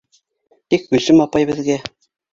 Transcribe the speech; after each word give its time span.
Тик 0.73 0.89
Гөлсөм 0.95 1.23
апай 1.27 1.51
беҙгә: 1.51 1.77